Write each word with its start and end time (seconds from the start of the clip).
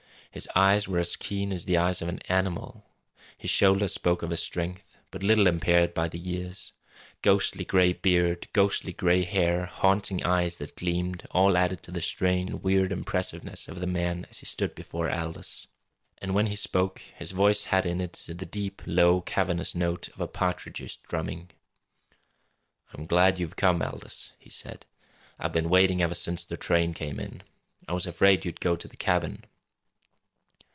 His 0.33 0.47
eyes 0.55 0.87
were 0.87 0.99
as 0.99 1.17
keen 1.17 1.51
as 1.51 1.65
the 1.65 1.75
eyes 1.75 2.01
of 2.01 2.07
an 2.07 2.21
animal. 2.29 2.85
His 3.37 3.49
shoulders 3.51 3.93
spoke 3.93 4.21
of 4.23 4.31
a 4.31 4.37
strength 4.37 4.97
but 5.11 5.23
little 5.23 5.45
impaired 5.45 5.93
by 5.93 6.07
the 6.07 6.17
years. 6.17 6.71
Ghostly 7.21 7.65
gray 7.65 7.91
beard, 7.91 8.47
ghostly 8.53 8.93
gray 8.93 9.25
hair, 9.25 9.65
haunting 9.65 10.23
eyes 10.23 10.55
that 10.55 10.77
gleamed, 10.77 11.27
all 11.31 11.57
added 11.57 11.83
to 11.83 11.91
the 11.91 11.99
strange 12.01 12.49
and 12.49 12.63
weird 12.63 12.93
impressiveness 12.93 13.67
of 13.67 13.81
the 13.81 13.87
man 13.87 14.25
as 14.29 14.37
he 14.37 14.45
stood 14.45 14.73
before 14.73 15.09
Aldous. 15.11 15.67
And 16.19 16.33
when 16.33 16.45
he 16.45 16.55
spoke, 16.55 16.99
his 17.15 17.31
voice 17.31 17.65
had 17.65 17.85
in 17.85 17.99
it 17.99 18.23
the 18.25 18.33
deep, 18.45 18.81
low, 18.85 19.19
cavernous 19.19 19.75
note 19.75 20.07
of 20.13 20.21
a 20.21 20.29
partridge's 20.29 20.95
drumming. 20.95 21.51
"I'm 22.93 23.05
glad 23.05 23.37
you've 23.37 23.57
come, 23.57 23.81
Aldous," 23.81 24.31
he 24.39 24.49
said. 24.49 24.85
"I've 25.37 25.51
been 25.51 25.67
waiting 25.67 26.01
ever 26.01 26.15
since 26.15 26.45
the 26.45 26.55
train 26.55 26.93
come 26.93 27.19
in. 27.19 27.43
I 27.85 27.91
was 27.91 28.07
afraid 28.07 28.45
you'd 28.45 28.61
go 28.61 28.77
to 28.77 28.87
the 28.87 28.95
cabin!" 28.95 29.43